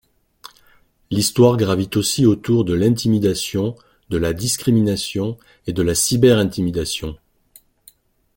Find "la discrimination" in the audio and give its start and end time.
4.17-5.37